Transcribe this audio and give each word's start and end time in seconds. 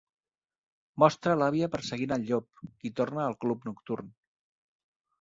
Mostra 1.03 1.35
l'àvia 1.41 1.69
perseguint 1.77 2.15
el 2.17 2.27
Llop, 2.31 2.65
qui 2.73 2.95
torna 3.03 3.25
al 3.29 3.39
club 3.47 3.71
nocturn. 3.73 4.13